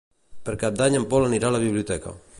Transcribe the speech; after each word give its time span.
Per 0.47 0.55
Cap 0.63 0.79
d'Any 0.79 0.97
en 1.01 1.07
Pol 1.13 1.29
anirà 1.29 1.51
a 1.51 1.55
la 1.57 1.63
biblioteca. 1.69 2.19